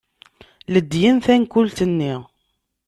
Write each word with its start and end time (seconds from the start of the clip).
Ledyen 0.73 1.17
tankult-nni. 1.25 2.13